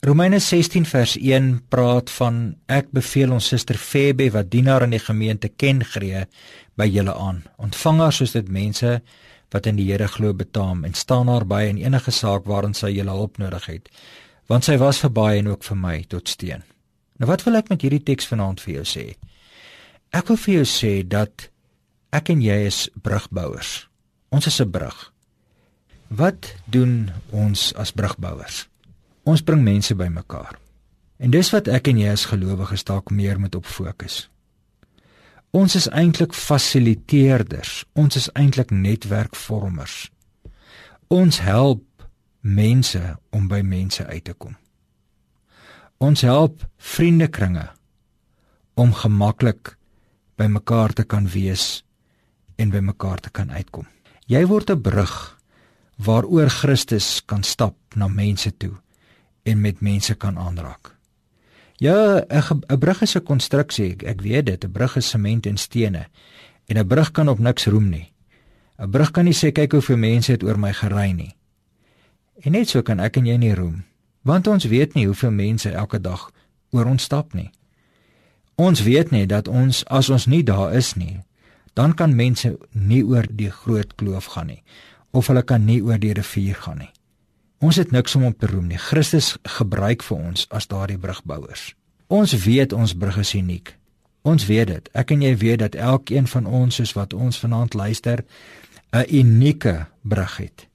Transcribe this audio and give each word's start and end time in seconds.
Romeine 0.00 0.38
16 0.38 0.84
vers 0.86 1.16
1 1.18 1.46
praat 1.68 2.10
van 2.20 2.36
ek 2.70 2.92
beveel 2.94 3.32
ons 3.34 3.48
suster 3.50 3.74
Febe 3.74 4.28
wat 4.30 4.46
dienaar 4.52 4.84
in 4.86 4.92
die 4.94 5.02
gemeente 5.02 5.48
ken 5.50 5.82
gree 5.82 6.20
by 6.78 6.86
julle 6.86 7.16
aan. 7.18 7.40
Ontvang 7.58 7.98
haar 8.04 8.14
soos 8.14 8.36
dit 8.36 8.46
mense 8.46 8.92
wat 9.50 9.66
in 9.66 9.80
die 9.80 9.88
Here 9.88 10.06
glo 10.06 10.30
betaam 10.38 10.84
en 10.86 10.94
staan 10.94 11.26
haar 11.26 11.48
by 11.50 11.64
in 11.72 11.82
enige 11.82 12.14
saak 12.14 12.46
waarin 12.46 12.78
sy 12.78 12.92
julle 12.94 13.10
hulp 13.10 13.42
nodig 13.42 13.66
het, 13.66 13.90
want 14.46 14.68
sy 14.70 14.78
was 14.78 15.02
vir 15.02 15.10
baie 15.18 15.42
en 15.42 15.50
ook 15.50 15.66
vir 15.66 15.80
my 15.82 15.96
tot 16.06 16.30
steun. 16.30 16.62
Nou 17.18 17.32
wat 17.32 17.42
wil 17.42 17.58
ek 17.58 17.74
met 17.74 17.82
hierdie 17.82 18.04
teks 18.06 18.30
vanaand 18.30 18.62
vir 18.62 18.78
jou 18.78 18.86
sê? 18.86 19.06
Ek 20.14 20.30
wil 20.30 20.38
vir 20.46 20.60
jou 20.60 20.66
sê 20.78 20.94
dat 21.02 21.50
ek 22.14 22.30
en 22.30 22.46
jy 22.46 22.62
is 22.70 22.84
brugbouers. 23.02 23.88
Ons 24.30 24.46
is 24.46 24.60
'n 24.62 24.70
brug. 24.70 25.12
Wat 26.08 26.54
doen 26.70 27.10
ons 27.32 27.74
as 27.74 27.90
brugbouers? 27.90 28.68
Ons 29.28 29.44
bring 29.44 29.60
mense 29.60 29.92
bymekaar. 29.94 30.56
En 31.20 31.32
dis 31.34 31.50
wat 31.52 31.68
ek 31.68 31.90
en 31.90 31.98
jy 32.00 32.12
as 32.14 32.28
gelowiges 32.30 32.86
dalk 32.88 33.10
meer 33.12 33.40
moet 33.40 33.58
op 33.58 33.66
fokus. 33.68 34.28
Ons 35.52 35.76
is 35.76 35.88
eintlik 35.92 36.36
fasiliteerders. 36.36 37.82
Ons 37.92 38.16
is 38.20 38.28
eintlik 38.38 38.72
netwerkvormers. 38.72 40.06
Ons 41.12 41.42
help 41.44 41.84
mense 42.40 43.02
om 43.34 43.50
by 43.50 43.60
mense 43.66 44.06
uit 44.06 44.24
te 44.24 44.32
kom. 44.32 44.56
Ons 45.98 46.22
help 46.24 46.64
vriendekringe 46.78 47.66
om 48.78 48.94
gemaklik 48.94 49.74
by 50.38 50.46
mekaar 50.46 50.94
te 50.94 51.04
kan 51.04 51.26
wees 51.28 51.82
en 52.56 52.70
by 52.70 52.80
mekaar 52.80 53.20
te 53.20 53.32
kan 53.34 53.50
uitkom. 53.50 53.88
Jy 54.28 54.46
word 54.46 54.70
'n 54.70 54.80
brug 54.80 55.14
waaroor 55.98 56.48
Christus 56.48 57.20
kan 57.26 57.42
stap 57.42 57.74
na 57.96 58.06
mense 58.06 58.56
toe 58.56 58.78
en 59.48 59.60
met 59.60 59.80
mense 59.80 60.14
kan 60.14 60.38
aanraak. 60.38 60.94
Ja, 61.78 62.24
'n 62.28 62.78
brug 62.78 63.02
is 63.02 63.14
'n 63.16 63.22
konstruksie, 63.22 63.92
ek, 63.92 64.02
ek 64.02 64.20
weet 64.20 64.46
dit, 64.46 64.64
'n 64.64 64.72
brug 64.72 64.96
is 64.96 65.08
sement 65.08 65.46
en 65.46 65.56
stene. 65.56 66.06
En 66.66 66.76
'n 66.78 66.86
brug 66.86 67.10
kan 67.10 67.28
op 67.28 67.38
niks 67.38 67.66
roem 67.66 67.88
nie. 67.88 68.12
'n 68.78 68.90
Brug 68.90 69.10
kan 69.10 69.24
nie 69.24 69.34
sê 69.34 69.52
kyk 69.52 69.72
hoeveel 69.72 69.96
mense 69.96 70.32
het 70.32 70.42
oor 70.42 70.58
my 70.58 70.72
gery 70.72 71.10
nie. 71.10 71.36
En 72.40 72.52
net 72.52 72.68
so 72.68 72.82
kan 72.82 73.00
ek 73.00 73.16
en 73.16 73.26
jy 73.26 73.36
nie 73.36 73.54
roem, 73.54 73.84
want 74.22 74.46
ons 74.46 74.64
weet 74.64 74.94
nie 74.94 75.06
hoeveel 75.06 75.30
mense 75.30 75.70
elke 75.70 76.00
dag 76.00 76.30
oor 76.70 76.86
ons 76.86 77.02
stap 77.02 77.34
nie. 77.34 77.50
Ons 78.54 78.82
weet 78.82 79.10
net 79.10 79.28
dat 79.28 79.48
ons 79.48 79.84
as 79.84 80.10
ons 80.10 80.26
nie 80.26 80.42
daar 80.42 80.74
is 80.74 80.94
nie, 80.94 81.20
dan 81.74 81.94
kan 81.94 82.14
mense 82.14 82.56
nie 82.72 83.02
oor 83.04 83.26
die 83.30 83.50
groot 83.50 83.94
kloof 83.94 84.24
gaan 84.24 84.46
nie 84.46 84.62
of 85.10 85.26
hulle 85.26 85.42
kan 85.42 85.64
nie 85.64 85.80
oor 85.82 85.98
die 85.98 86.12
rivier 86.12 86.54
gaan 86.54 86.78
nie. 86.78 86.90
Ons 87.58 87.76
het 87.76 87.90
niks 87.90 88.14
om 88.14 88.24
op 88.24 88.38
te 88.38 88.46
roem 88.46 88.68
nie. 88.70 88.78
Christus 88.78 89.34
gebruik 89.58 90.04
vir 90.06 90.18
ons 90.18 90.46
as 90.54 90.68
daardie 90.70 90.98
brugbouers. 90.98 91.72
Ons 92.06 92.36
weet 92.44 92.72
ons 92.72 92.94
brug 92.94 93.18
is 93.18 93.34
uniek. 93.34 93.74
Ons 94.22 94.46
weet 94.46 94.70
dit. 94.70 94.90
Ek 94.94 95.10
en 95.10 95.22
jy 95.22 95.34
weet 95.40 95.62
dat 95.64 95.74
elkeen 95.74 96.28
van 96.30 96.46
ons 96.46 96.78
soos 96.78 96.94
wat 96.94 97.14
ons 97.14 97.38
vanaand 97.38 97.74
luister, 97.74 98.24
'n 98.92 99.04
unieke 99.10 99.86
brug 100.02 100.36
het. 100.36 100.68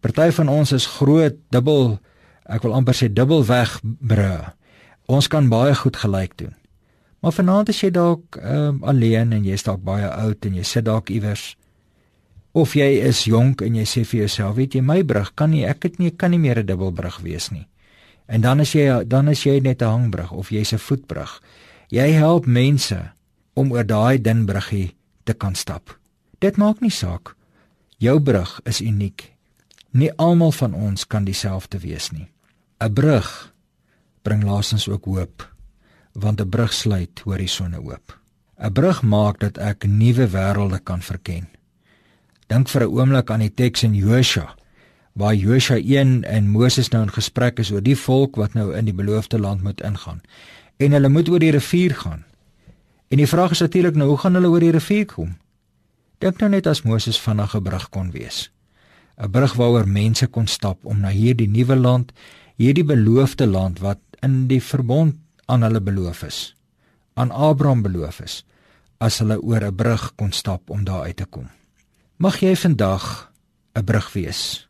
Party 0.00 0.30
van 0.30 0.48
ons 0.48 0.72
is 0.72 0.86
groot, 0.86 1.36
dubbel, 1.50 2.00
ek 2.44 2.62
wil 2.62 2.74
amper 2.74 2.94
sê 2.94 3.12
dubbelweg 3.12 3.80
brûe. 3.82 4.52
Ons 5.06 5.28
kan 5.28 5.48
baie 5.48 5.74
goed 5.74 5.96
gelyk 5.96 6.36
doen. 6.36 6.54
Maar 7.20 7.32
vanaand 7.32 7.68
as 7.68 7.80
jy 7.80 7.90
dalk 7.90 8.36
um, 8.42 8.84
alleen 8.84 9.32
en 9.32 9.44
jy's 9.44 9.62
dalk 9.62 9.82
baie 9.84 10.08
oud 10.08 10.44
en 10.44 10.54
jy 10.54 10.62
sit 10.62 10.84
dalk 10.84 11.10
iewers 11.10 11.56
Of 12.52 12.74
jy 12.74 12.98
is 13.06 13.24
jonk 13.24 13.62
en 13.62 13.76
jy 13.78 13.84
sê 13.86 14.02
vir 14.04 14.20
jouself, 14.24 14.56
weet 14.56 14.74
jy, 14.74 14.80
my 14.82 15.02
brug 15.06 15.34
kan 15.38 15.50
nie, 15.50 15.62
ek 15.64 15.84
het 15.86 15.98
nie 15.98 16.10
kan 16.10 16.30
nie 16.30 16.38
meer 16.38 16.58
'n 16.58 16.66
dubbelbrug 16.66 17.20
wees 17.22 17.50
nie. 17.50 17.66
En 18.26 18.40
dan 18.40 18.60
as 18.60 18.72
jy 18.72 19.04
dan 19.06 19.28
as 19.28 19.44
jy 19.44 19.60
net 19.60 19.82
'n 19.82 19.86
hangbrug 19.86 20.32
of 20.32 20.50
jy's 20.50 20.72
'n 20.72 20.78
voetbrug. 20.78 21.42
Jy 21.88 22.10
help 22.12 22.46
mense 22.46 23.12
om 23.54 23.72
oor 23.72 23.86
daai 23.86 24.18
dun 24.18 24.46
bruggie 24.46 24.94
te 25.24 25.34
kan 25.34 25.54
stap. 25.54 25.98
Dit 26.38 26.56
maak 26.56 26.80
nie 26.80 26.90
saak. 26.90 27.34
Jou 27.98 28.20
brug 28.20 28.60
is 28.64 28.80
uniek. 28.80 29.32
Nie 29.90 30.12
almal 30.16 30.52
van 30.52 30.74
ons 30.74 31.06
kan 31.06 31.24
dieselfde 31.24 31.78
wees 31.78 32.10
nie. 32.10 32.28
'n 32.80 32.92
Brug 32.92 33.52
bring 34.22 34.42
laasens 34.44 34.88
ook 34.88 35.04
hoop, 35.04 35.54
want 36.12 36.40
'n 36.40 36.48
brug 36.48 36.72
sluit 36.72 37.20
horisonne 37.24 37.78
oop. 37.78 38.18
'n 38.58 38.72
Brug 38.72 39.02
maak 39.02 39.38
dat 39.38 39.58
ek 39.58 39.84
nuwe 39.84 40.28
wêrelde 40.28 40.82
kan 40.82 41.02
verken. 41.02 41.48
Dink 42.50 42.68
vir 42.68 42.82
'n 42.82 42.90
oomblik 42.90 43.30
aan 43.30 43.44
die 43.46 43.54
teks 43.54 43.82
in 43.86 43.94
Josua 43.94 44.56
waar 45.14 45.34
Josua 45.34 45.76
1 45.76 46.24
en 46.24 46.48
Moses 46.48 46.88
nou 46.90 47.02
in 47.02 47.12
gesprek 47.12 47.58
is 47.58 47.70
oor 47.70 47.82
die 47.82 47.96
volk 47.96 48.36
wat 48.36 48.54
nou 48.54 48.72
in 48.74 48.84
die 48.84 48.94
beloofde 48.94 49.38
land 49.38 49.62
moet 49.62 49.80
ingaan. 49.80 50.20
En 50.76 50.92
hulle 50.92 51.08
moet 51.08 51.28
oor 51.28 51.38
die 51.38 51.50
rivier 51.50 51.94
gaan. 51.94 52.24
En 53.08 53.16
die 53.16 53.26
vraag 53.26 53.50
is 53.50 53.60
natuurlik 53.60 53.94
nou, 53.94 54.08
hoe 54.08 54.18
gaan 54.18 54.34
hulle 54.34 54.48
oor 54.48 54.60
die 54.60 54.70
rivier 54.70 55.06
kom? 55.06 55.36
Dink 56.18 56.40
nou 56.40 56.50
net 56.50 56.66
as 56.66 56.82
Moses 56.82 57.20
vinnig 57.20 57.54
'n 57.54 57.62
brug 57.62 57.88
kon 57.88 58.10
wees. 58.10 58.50
'n 59.18 59.30
Brug 59.30 59.54
waaroor 59.54 59.88
mense 59.88 60.26
kon 60.26 60.46
stap 60.46 60.84
om 60.84 61.00
na 61.00 61.08
hierdie 61.08 61.48
nuwe 61.48 61.76
land, 61.76 62.12
hierdie 62.56 62.84
beloofde 62.84 63.46
land 63.46 63.78
wat 63.78 63.98
in 64.22 64.46
die 64.48 64.62
verbond 64.62 65.16
aan 65.46 65.62
hulle 65.62 65.80
beloof 65.80 66.22
is, 66.22 66.54
aan 67.14 67.30
Abraham 67.30 67.82
beloof 67.82 68.20
is, 68.20 68.44
as 68.98 69.18
hulle 69.18 69.40
oor 69.42 69.64
'n 69.64 69.76
brug 69.76 70.12
kon 70.16 70.32
stap 70.32 70.70
om 70.70 70.84
daar 70.84 71.02
uit 71.02 71.16
te 71.16 71.24
kom. 71.24 71.48
Mag 72.20 72.42
jy 72.44 72.52
vandag 72.52 73.32
'n 73.72 73.84
brug 73.84 74.12
wees 74.12 74.68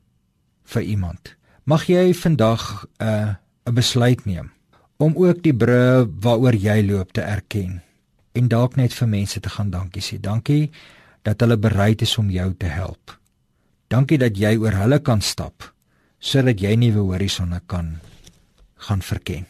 vir 0.63 0.83
iemand. 0.83 1.35
Mag 1.65 1.87
jy 1.91 2.15
vandag 2.15 2.87
'n 2.87 3.05
uh, 3.05 3.35
'n 3.67 3.75
besluit 3.75 4.25
neem 4.25 4.53
om 4.97 5.17
ook 5.17 5.43
die 5.43 5.55
brûe 5.55 6.07
waaroor 6.21 6.55
jy 6.55 6.87
loop 6.87 7.13
te 7.13 7.21
erken 7.21 7.83
en 8.33 8.49
dalk 8.49 8.77
net 8.77 8.95
vir 8.95 9.09
mense 9.09 9.41
te 9.41 9.49
gaan 9.49 9.71
dankie 9.71 10.03
sê. 10.03 10.21
Dankie 10.21 10.71
dat 11.23 11.41
hulle 11.41 11.59
bereid 11.59 12.03
is 12.03 12.19
om 12.19 12.31
jou 12.31 12.55
te 12.55 12.67
help. 12.67 13.19
Dankie 13.89 14.19
dat 14.19 14.39
jy 14.39 14.57
oor 14.57 14.73
hulle 14.73 14.99
kan 14.99 15.21
stap 15.21 15.75
sodat 16.19 16.61
jy 16.61 16.77
nuwe 16.77 17.03
horisonne 17.03 17.61
kan 17.67 17.99
gaan 18.77 19.03
verken. 19.03 19.47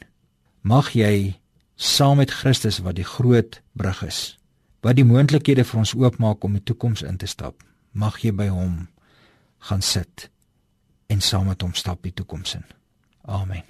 Mag 0.63 0.93
jy 0.93 1.37
saam 1.77 2.17
met 2.17 2.31
Christus 2.31 2.79
wat 2.79 2.97
die 2.97 3.05
groot 3.05 3.61
brug 3.73 4.03
is, 4.03 4.39
wat 4.81 4.97
die 4.97 5.05
moontlikhede 5.05 5.65
vir 5.65 5.79
ons 5.79 5.95
oopmaak 5.95 6.45
om 6.45 6.57
'n 6.57 6.65
toekoms 6.65 7.03
in 7.03 7.17
te 7.17 7.27
stap 7.27 7.69
mag 7.93 8.21
jy 8.23 8.33
by 8.37 8.49
hom 8.53 8.87
gaan 9.69 9.83
sit 9.83 10.29
en 11.11 11.21
saam 11.21 11.51
met 11.51 11.63
hom 11.63 11.75
stap 11.75 12.03
die 12.03 12.15
toekoms 12.15 12.55
in. 12.55 12.65
Amen. 13.27 13.67